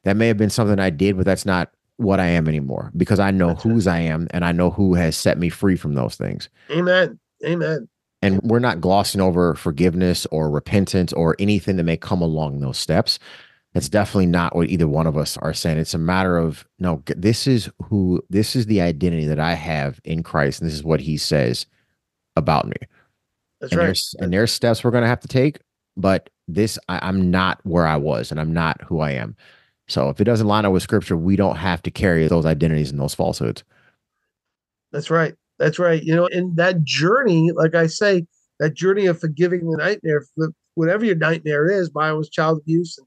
[0.07, 3.21] that may have been something I did, but that's not what I am anymore because
[3.21, 3.87] I know that's whose.
[3.87, 6.49] I am and I know who has set me free from those things.
[6.71, 7.19] Amen.
[7.45, 7.89] Amen.
[8.23, 12.79] And we're not glossing over forgiveness or repentance or anything that may come along those
[12.79, 13.19] steps.
[13.73, 15.79] That's definitely not what either one of us are saying.
[15.79, 20.01] It's a matter of no, this is who, this is the identity that I have
[20.05, 20.61] in Christ.
[20.61, 21.67] And this is what he says
[22.37, 22.77] about me.
[23.61, 23.87] That's and right.
[23.87, 25.61] There's, and there's steps we're going to have to take,
[25.97, 29.37] but this, I, I'm not where I was and I'm not who I am.
[29.89, 32.91] So if it doesn't line up with scripture, we don't have to carry those identities
[32.91, 33.65] and those falsehoods.
[34.93, 35.35] That's right.
[35.59, 36.03] That's right.
[36.03, 38.27] You know, in that journey, like I say,
[38.59, 40.25] that journey of forgiving the nightmare,
[40.75, 42.99] whatever your nightmare is, mine was child abuse.
[42.99, 43.07] And,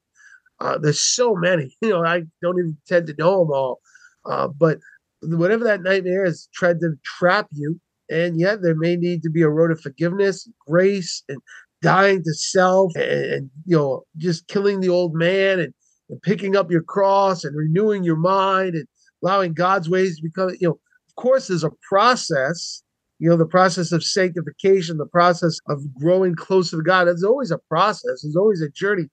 [0.62, 3.80] uh, there's so many, you know, I don't even tend to know them all.
[4.26, 4.80] Uh, but
[5.22, 7.80] whatever that nightmare is, tried to trap you.
[8.10, 11.40] And yet there may need to be a road of forgiveness, grace, and
[11.82, 15.74] dying to self and, and you know, just killing the old man and
[16.10, 18.86] and picking up your cross and renewing your mind and
[19.24, 22.84] allowing God's ways to become, you know, of course, there's a process,
[23.20, 27.06] you know, the process of sanctification, the process of growing closer to God.
[27.06, 29.06] There's always a process, there's always a journey.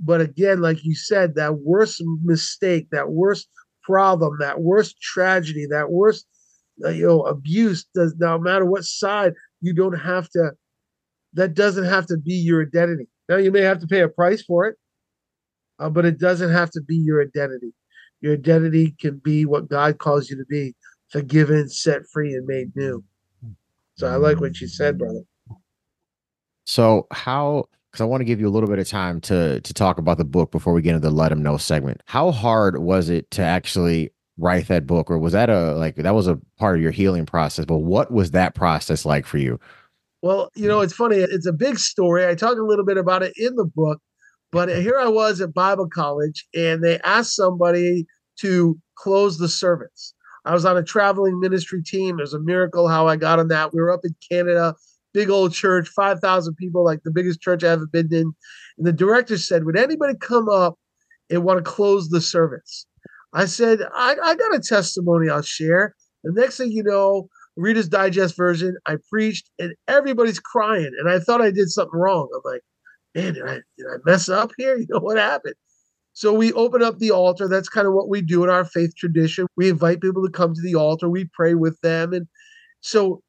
[0.00, 3.48] But again, like you said, that worst mistake, that worst
[3.84, 6.26] problem, that worst tragedy, that worst,
[6.84, 10.50] uh, you know, abuse, does no matter what side, you don't have to,
[11.34, 13.06] that doesn't have to be your identity.
[13.28, 14.76] Now, you may have to pay a price for it
[15.78, 17.72] uh, but it doesn't have to be your identity.
[18.20, 20.74] Your identity can be what God calls you to be
[21.10, 23.04] forgiven, set free, and made new.
[23.96, 25.22] So I like what you said, brother.
[26.64, 29.74] So, how because I want to give you a little bit of time to to
[29.74, 32.00] talk about the book before we get into the let them know segment.
[32.06, 36.14] How hard was it to actually write that book, or was that a like that
[36.14, 37.64] was a part of your healing process?
[37.64, 39.60] But what was that process like for you?
[40.22, 41.18] Well, you know, it's funny.
[41.18, 42.26] It's a big story.
[42.26, 44.00] I talk a little bit about it in the book,
[44.54, 48.06] but here I was at Bible college, and they asked somebody
[48.38, 50.14] to close the service.
[50.44, 52.20] I was on a traveling ministry team.
[52.20, 53.74] It was a miracle how I got on that.
[53.74, 54.76] We were up in Canada,
[55.12, 58.32] big old church, 5,000 people, like the biggest church I've ever been in.
[58.78, 60.78] And the director said, Would anybody come up
[61.30, 62.86] and want to close the service?
[63.32, 65.96] I said, I, I got a testimony I'll share.
[66.22, 70.92] The next thing you know, Reader's Digest version, I preached and everybody's crying.
[71.00, 72.28] And I thought I did something wrong.
[72.32, 72.62] I'm like,
[73.14, 74.76] man, did I, did I mess up here?
[74.78, 75.54] You know what happened?
[76.14, 77.48] So we open up the altar.
[77.48, 79.46] That's kind of what we do in our faith tradition.
[79.56, 81.08] We invite people to come to the altar.
[81.08, 82.12] We pray with them.
[82.12, 82.28] And
[82.80, 83.20] so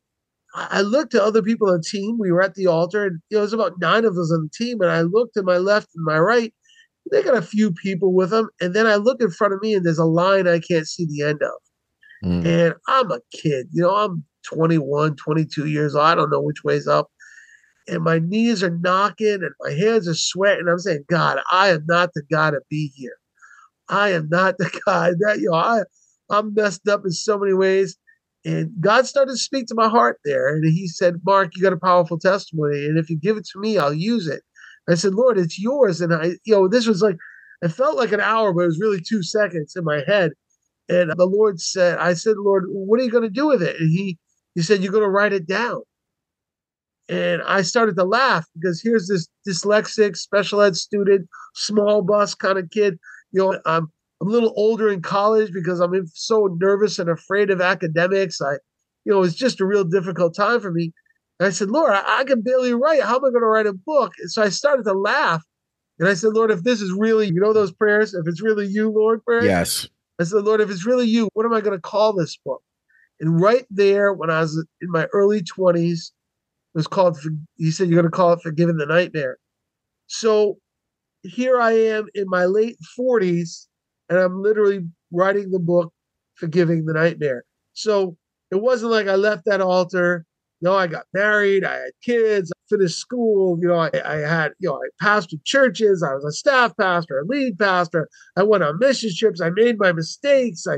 [0.53, 2.17] I looked to other people on the team.
[2.19, 4.43] We were at the altar, and you know, it was about nine of us on
[4.43, 4.81] the team.
[4.81, 6.53] And I looked to my left and my right.
[7.11, 8.49] They got a few people with them.
[8.61, 11.07] And then I look in front of me, and there's a line I can't see
[11.07, 11.51] the end of.
[12.23, 12.45] Mm.
[12.45, 16.05] And I'm a kid, you know, I'm 21, 22 years old.
[16.05, 17.09] I don't know which way's up
[17.87, 20.67] and my knees are knocking and my hands are sweating.
[20.67, 23.17] I'm saying, God, I am not the guy to be here.
[23.89, 25.57] I am not the guy that you know.
[25.57, 25.81] I
[26.29, 27.97] I'm messed up in so many ways.
[28.45, 30.49] And God started to speak to my heart there.
[30.49, 32.85] And he said, Mark, you got a powerful testimony.
[32.85, 34.43] And if you give it to me, I'll use it.
[34.89, 36.01] I said, Lord, it's yours.
[36.01, 37.17] And I, you know, this was like,
[37.63, 40.31] it felt like an hour, but it was really two seconds in my head.
[40.89, 43.79] And the Lord said, I said, Lord, what are you going to do with it?
[43.79, 44.19] And he,
[44.53, 45.81] he said, You're going to write it down.
[47.07, 52.57] And I started to laugh because here's this dyslexic special ed student, small bus kind
[52.57, 52.97] of kid.
[53.31, 53.91] You know, I'm
[54.21, 58.41] I'm a little older in college because I'm so nervous and afraid of academics.
[58.41, 58.53] I,
[59.03, 60.93] you know, it's just a real difficult time for me.
[61.39, 63.03] And I said, Lord, I, I can barely write.
[63.03, 64.13] How am I going to write a book?
[64.19, 65.43] And so I started to laugh.
[65.99, 68.67] And I said, Lord, if this is really, you know, those prayers, if it's really
[68.67, 69.45] you, Lord, prayers.
[69.45, 69.87] Yes.
[70.19, 72.61] I said, Lord, if it's really you, what am I going to call this book?
[73.19, 76.13] And right there, when I was in my early 20s, it
[76.75, 77.17] was called,
[77.55, 79.37] he said, You're going to call it Forgiving the Nightmare.
[80.07, 80.57] So
[81.23, 83.67] here I am in my late 40s,
[84.09, 85.91] and I'm literally writing the book
[86.35, 87.43] Forgiving the Nightmare.
[87.73, 88.17] So
[88.51, 90.25] it wasn't like I left that altar.
[90.61, 94.53] No, I got married, I had kids, I finished school, you know, I, I had,
[94.59, 98.07] you know, I pastored churches, I was a staff pastor, a lead pastor,
[98.37, 100.77] I went on mission trips, I made my mistakes, I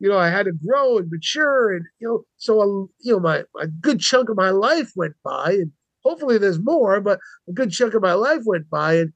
[0.00, 2.66] you know, I had to grow and mature, and you know, so a,
[3.00, 5.72] you know, my a good chunk of my life went by, and
[6.04, 9.12] hopefully there's more, but a good chunk of my life went by, and,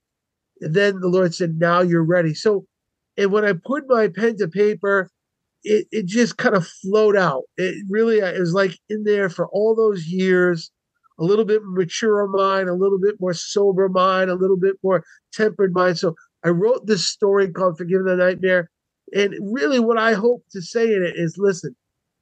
[0.60, 2.66] and then the Lord said, "Now you're ready." So,
[3.16, 5.10] and when I put my pen to paper,
[5.64, 7.44] it it just kind of flowed out.
[7.56, 10.70] It really it was like in there for all those years,
[11.18, 15.04] a little bit mature mind, a little bit more sober mind, a little bit more
[15.32, 15.98] tempered mind.
[15.98, 16.14] So
[16.44, 18.70] I wrote this story called "Forgiving the Nightmare."
[19.14, 21.74] And really, what I hope to say in it is listen,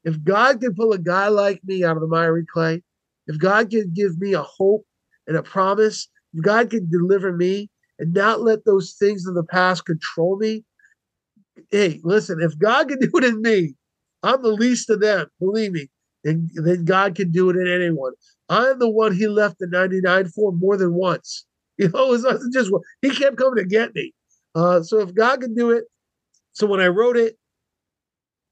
[0.05, 2.83] if God can pull a guy like me out of the miry clay,
[3.27, 4.87] if God can give me a hope
[5.27, 9.44] and a promise, if God can deliver me and not let those things of the
[9.44, 10.64] past control me,
[11.70, 13.74] hey, listen, if God can do it in me,
[14.22, 15.88] I'm the least of them, believe me,
[16.24, 18.12] and then God can do it in anyone.
[18.48, 21.44] I'm the one he left the 99 for more than once.
[21.81, 22.72] You know, it wasn't just
[23.03, 24.12] he kept coming to get me.
[24.57, 25.85] Uh, so if God can do it,
[26.59, 27.37] so when I wrote it,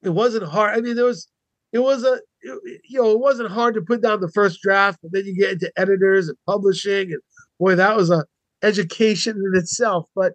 [0.04, 0.78] it wasn't hard.
[0.78, 1.28] I mean, there was,
[1.72, 5.10] it was a, you know, it wasn't hard to put down the first draft, but
[5.12, 7.20] then you get into editors and publishing, and
[7.58, 8.24] boy, that was a
[8.62, 10.06] education in itself.
[10.14, 10.34] But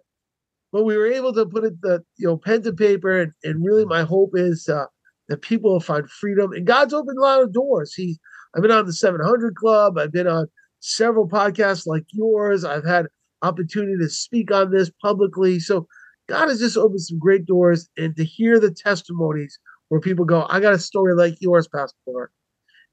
[0.70, 3.64] but we were able to put it the you know pen to paper, and, and
[3.64, 4.84] really my hope is uh,
[5.28, 6.52] that people will find freedom.
[6.52, 7.94] And God's opened a lot of doors.
[7.94, 8.18] He,
[8.54, 9.96] I've been on the 700 Club.
[9.96, 10.46] I've been on
[10.80, 12.64] several podcasts like yours.
[12.64, 13.06] I've had
[13.40, 15.58] opportunity to speak on this publicly.
[15.58, 15.86] So
[16.28, 19.58] God has just opened some great doors, and to hear the testimonies
[19.88, 22.32] where people go, I got a story like yours, Pastor Mark,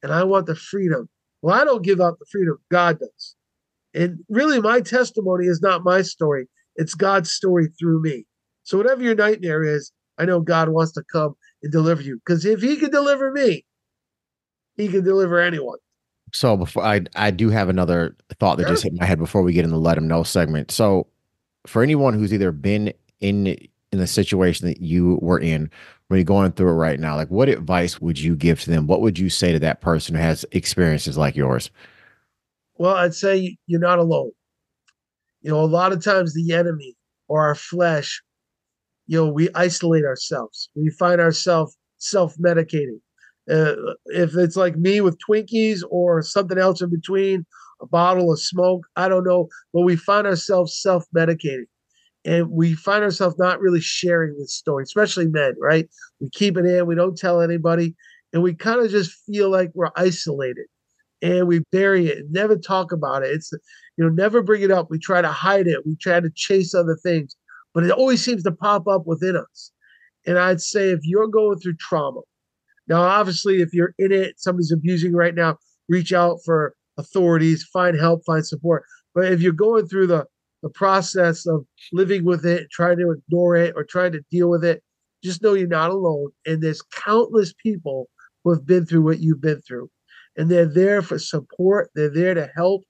[0.04, 1.08] and I want the freedom.
[1.42, 3.36] Well, I don't give up the freedom, God does.
[3.94, 8.26] And really, my testimony is not my story, it's God's story through me.
[8.63, 12.20] So, whatever your nightmare is, I know God wants to come and deliver you.
[12.26, 13.65] Because if He can deliver me,
[14.76, 15.78] He can deliver anyone.
[16.34, 18.72] So, before I, I do have another thought that sure.
[18.72, 20.72] just hit my head before we get in the let him know segment.
[20.72, 21.08] So,
[21.65, 23.48] for anyone who's either been in
[23.92, 25.70] in the situation that you were in
[26.08, 28.88] when you're going through it right now like what advice would you give to them?
[28.88, 31.72] What would you say to that person who has experiences like yours?
[32.78, 34.32] Well i'd say you're not alone.
[35.42, 36.96] You know a lot of times the enemy
[37.28, 38.22] or our flesh
[39.08, 40.70] you know we isolate ourselves.
[40.76, 43.00] We find ourselves self-medicating.
[43.50, 43.74] Uh,
[44.06, 47.46] if it's like me with twinkies or something else in between
[47.82, 51.66] a bottle of smoke i don't know but we find ourselves self-medicating
[52.26, 55.90] and we find ourselves not really sharing this story, especially men, right?
[56.20, 57.96] We keep it in, we don't tell anybody,
[58.34, 60.66] and we kind of just feel like we're isolated
[61.22, 63.32] and we bury it and never talk about it.
[63.32, 63.52] It's,
[63.98, 64.90] you know, never bring it up.
[64.90, 67.36] We try to hide it, we try to chase other things,
[67.74, 69.72] but it always seems to pop up within us.
[70.26, 72.22] And I'd say if you're going through trauma,
[72.90, 77.98] now, obviously, if you're in it, somebody's abusing right now, reach out for authorities, find
[77.98, 78.84] help, find support.
[79.14, 80.26] But if you're going through the
[80.62, 84.63] the process of living with it, trying to ignore it, or trying to deal with
[84.63, 84.84] it,
[85.24, 86.32] just know you're not alone.
[86.45, 88.10] And there's countless people
[88.43, 89.89] who have been through what you've been through.
[90.38, 92.84] And they're there for support, they're there to help,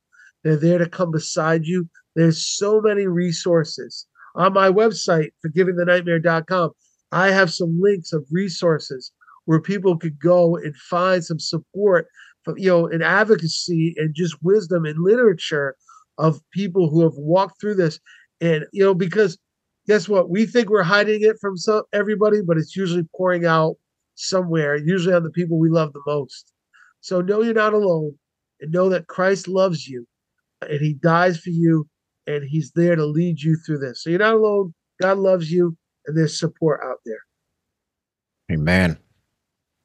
[0.43, 1.89] they're there to come beside you.
[2.15, 4.05] There's so many resources.
[4.36, 6.71] On my website, forgivingthenightmare.com,
[7.12, 9.12] I have some links of resources
[9.45, 12.08] where people could go and find some support,
[12.43, 15.75] from, you know, and advocacy and just wisdom and literature
[16.19, 17.99] of people who have walked through this.
[18.41, 19.38] And, you know, because
[19.88, 20.29] guess what?
[20.29, 23.75] We think we're hiding it from some, everybody, but it's usually pouring out
[24.15, 26.53] somewhere, usually on the people we love the most.
[27.01, 28.15] So know you're not alone
[28.60, 30.05] and know that Christ loves you
[30.62, 31.88] and he dies for you
[32.27, 34.03] and he's there to lead you through this.
[34.03, 34.73] So you're not alone.
[35.01, 37.21] God loves you and there's support out there.
[38.51, 38.97] Amen.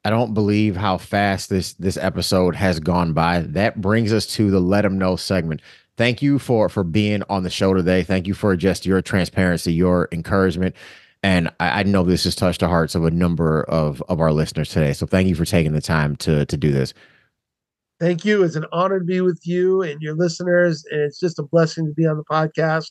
[0.05, 3.41] I don't believe how fast this this episode has gone by.
[3.41, 5.63] That brings us to the let them know segment
[5.97, 8.03] thank you for for being on the show today.
[8.03, 10.75] Thank you for just your transparency, your encouragement.
[11.23, 14.31] And I, I know this has touched the hearts of a number of, of our
[14.31, 14.93] listeners today.
[14.93, 16.95] So thank you for taking the time to to do this.
[18.01, 18.43] Thank you.
[18.43, 20.85] It's an honor to be with you and your listeners.
[20.91, 22.91] And it's just a blessing to be on the podcast.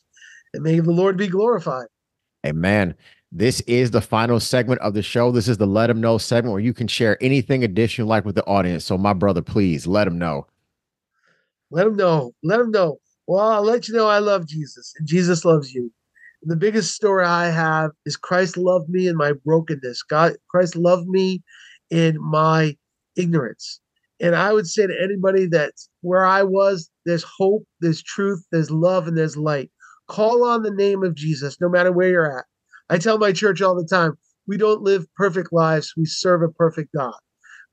[0.53, 1.87] And may the Lord be glorified.
[2.45, 2.95] Amen.
[3.31, 5.31] This is the final segment of the show.
[5.31, 8.35] This is the let them know segment where you can share anything additional like with
[8.35, 8.85] the audience.
[8.85, 10.45] So, my brother, please let them know.
[11.73, 12.33] Let them know.
[12.43, 12.99] Let them know.
[13.25, 15.91] Well, I'll let you know I love Jesus and Jesus loves you.
[16.43, 20.03] And the biggest story I have is Christ loved me in my brokenness.
[20.03, 21.41] God, Christ loved me
[21.89, 22.77] in my
[23.15, 23.79] ignorance.
[24.21, 28.69] And I would say to anybody that where I was, there's hope, there's truth, there's
[28.69, 29.71] love, and there's light.
[30.07, 32.45] Call on the name of Jesus, no matter where you're at.
[32.91, 34.13] I tell my church all the time
[34.45, 37.15] we don't live perfect lives, we serve a perfect God.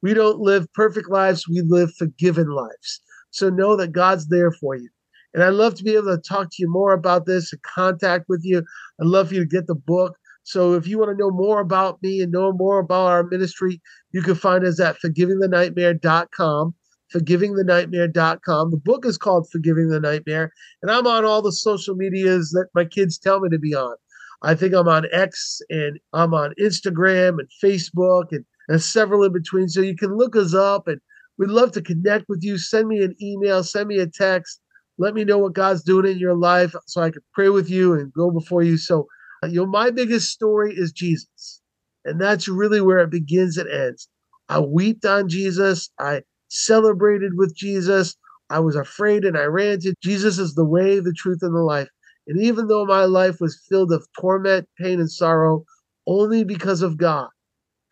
[0.01, 3.03] We don't live perfect lives, we live forgiven lives.
[3.31, 4.89] So know that God's there for you.
[5.33, 8.27] And I'd love to be able to talk to you more about this and contact
[8.29, 8.59] with you.
[9.01, 10.17] I'd love for you to get the book.
[10.43, 13.81] So if you want to know more about me and know more about our ministry,
[14.13, 16.75] you can find us at forgivingthenightmare.com.
[17.15, 18.71] Forgivingthenightmare.com.
[18.71, 22.69] The book is called Forgiving the Nightmare, and I'm on all the social medias that
[22.75, 23.97] my kids tell me to be on.
[24.43, 29.33] I think I'm on X and I'm on Instagram and Facebook and, and several in
[29.33, 29.69] between.
[29.69, 31.01] So you can look us up and
[31.41, 32.59] we'd love to connect with you.
[32.59, 34.61] Send me an email, send me a text.
[34.99, 37.95] Let me know what God's doing in your life so I can pray with you
[37.95, 38.77] and go before you.
[38.77, 39.07] So,
[39.43, 41.63] uh, you know, my biggest story is Jesus.
[42.05, 44.07] And that's really where it begins and ends.
[44.51, 45.89] I wept on Jesus.
[45.99, 48.15] I celebrated with Jesus.
[48.51, 51.61] I was afraid and I ran to Jesus is the way, the truth, and the
[51.61, 51.89] life.
[52.27, 55.65] And even though my life was filled of torment, pain, and sorrow,
[56.07, 57.29] only because of God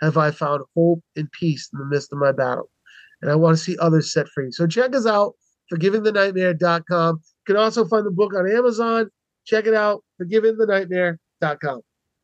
[0.03, 2.68] have I found hope and peace in the midst of my battle.
[3.22, 4.50] And I want to see others set free.
[4.50, 5.34] So check us out,
[5.72, 7.16] forgivingthenightmare.com.
[7.16, 9.10] You can also find the book on Amazon.
[9.44, 11.80] Check it out, forgivingthenightmare.com.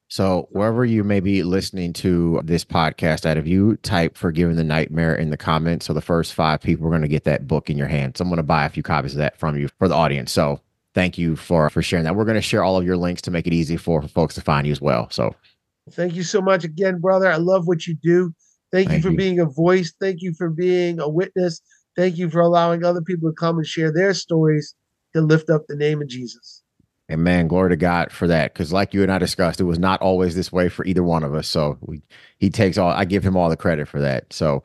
[0.09, 4.64] So wherever you may be listening to this podcast at, if you type Forgiving the
[4.64, 7.70] Nightmare in the comments, so the first five people are going to get that book
[7.70, 8.16] in your hand.
[8.16, 10.30] So I'm going to buy a few copies of that from you for the audience.
[10.30, 10.61] So
[10.95, 12.14] thank you for for sharing that.
[12.14, 14.34] We're going to share all of your links to make it easy for, for folks
[14.36, 15.09] to find you as well.
[15.11, 15.34] So
[15.90, 17.30] thank you so much again, brother.
[17.32, 18.34] I love what you do.
[18.75, 19.16] Thank, thank you for you.
[19.16, 19.95] being a voice.
[20.01, 21.61] Thank you for being a witness.
[21.95, 24.75] Thank you for allowing other people to come and share their stories
[25.14, 26.64] to lift up the name of Jesus.
[27.09, 28.53] And man, glory to God for that.
[28.53, 31.22] Because like you and I discussed, it was not always this way for either one
[31.22, 31.47] of us.
[31.47, 32.03] So we,
[32.39, 32.91] he takes all.
[32.91, 34.33] I give him all the credit for that.
[34.33, 34.64] So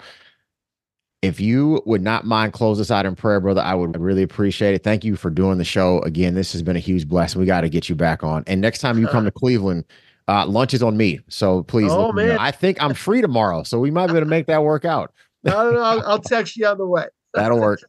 [1.21, 4.73] if you would not mind close us out in prayer, brother, I would really appreciate
[4.73, 4.83] it.
[4.83, 6.33] Thank you for doing the show again.
[6.33, 7.39] This has been a huge blessing.
[7.39, 8.43] We got to get you back on.
[8.47, 9.85] And next time you come to Cleveland,
[10.29, 11.19] uh, lunch is on me.
[11.27, 12.37] So please, oh, man.
[12.39, 15.11] I think I'm free tomorrow, so we might be able to make that work out.
[15.43, 17.05] no, no, I'll, I'll text you on the way.
[17.33, 17.79] That'll work.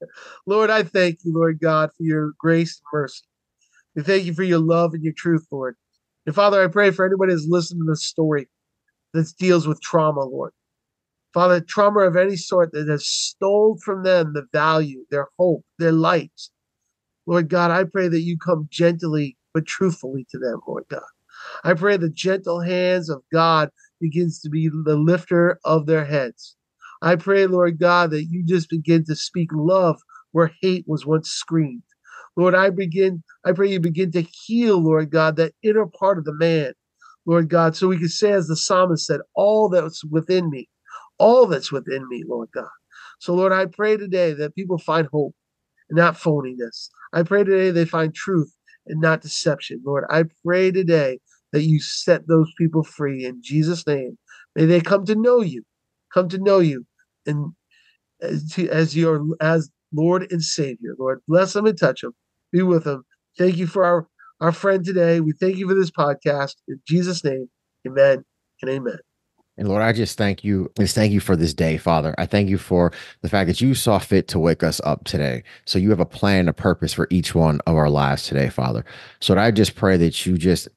[0.46, 3.24] Lord, I thank you, Lord God, for your grace and mercy.
[3.96, 5.74] We thank you for your love and your truth, Lord.
[6.24, 8.48] And Father, I pray for anybody who's listening to this story
[9.12, 10.52] that deals with trauma, Lord.
[11.34, 15.92] Father, trauma of any sort that has stole from them the value, their hope, their
[15.92, 16.30] light.
[17.26, 21.02] Lord God, I pray that you come gently but truthfully to them, Lord God.
[21.64, 23.70] I pray the gentle hands of God
[24.00, 26.56] begins to be the lifter of their heads.
[27.02, 30.00] I pray, Lord God, that you just begin to speak love
[30.32, 31.82] where hate was once screamed.
[32.36, 36.24] Lord, I begin, I pray you begin to heal, Lord God, that inner part of
[36.24, 36.72] the man,
[37.26, 40.68] Lord God, so we can say, as the psalmist said, all that's within me,
[41.18, 42.68] all that's within me, Lord God.
[43.20, 45.34] So, Lord, I pray today that people find hope
[45.90, 46.88] and not phoniness.
[47.12, 48.54] I pray today they find truth
[48.86, 49.82] and not deception.
[49.84, 51.20] Lord, I pray today
[51.52, 54.18] that you set those people free in Jesus' name.
[54.54, 55.64] May they come to know you,
[56.12, 56.86] come to know you,
[57.26, 57.52] and
[58.20, 60.94] as, as your as Lord and Savior.
[60.98, 62.14] Lord, bless them and touch them
[62.52, 63.04] be with them.
[63.36, 64.06] Thank you for our,
[64.40, 65.20] our friend today.
[65.20, 66.56] We thank you for this podcast.
[66.66, 67.48] In Jesus' name,
[67.86, 68.24] amen
[68.62, 68.98] and amen.
[69.56, 70.70] And Lord, I just thank you.
[70.78, 72.14] Just thank you for this day, Father.
[72.16, 72.92] I thank you for
[73.22, 75.42] the fact that you saw fit to wake us up today.
[75.64, 78.84] So you have a plan, a purpose for each one of our lives today, Father.
[79.20, 80.68] So I just pray that you just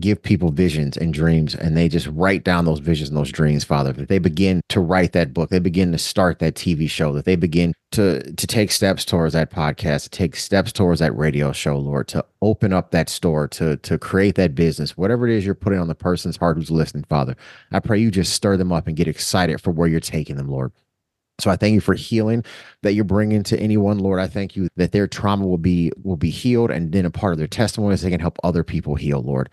[0.00, 3.62] give people visions and dreams and they just write down those visions and those dreams
[3.62, 7.12] father that they begin to write that book they begin to start that tv show
[7.12, 11.16] that they begin to to take steps towards that podcast to take steps towards that
[11.16, 15.36] radio show lord to open up that store to to create that business whatever it
[15.36, 17.36] is you're putting on the person's heart who's listening father
[17.70, 20.48] i pray you just stir them up and get excited for where you're taking them
[20.48, 20.72] lord
[21.40, 22.44] so I thank you for healing
[22.82, 24.20] that you're bringing to anyone, Lord.
[24.20, 27.32] I thank you that their trauma will be will be healed, and then a part
[27.32, 29.50] of their testimony is they can help other people heal, Lord.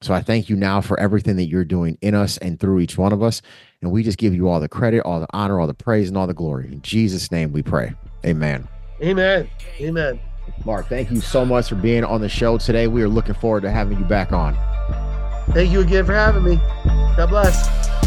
[0.00, 2.96] So I thank you now for everything that you're doing in us and through each
[2.96, 3.42] one of us.
[3.82, 6.16] And we just give you all the credit, all the honor, all the praise, and
[6.16, 6.68] all the glory.
[6.72, 7.94] In Jesus' name we pray.
[8.24, 8.68] Amen.
[9.02, 9.48] Amen.
[9.80, 10.20] Amen.
[10.64, 12.86] Mark, thank you so much for being on the show today.
[12.86, 14.56] We are looking forward to having you back on.
[15.52, 16.56] Thank you again for having me.
[17.16, 17.97] God bless.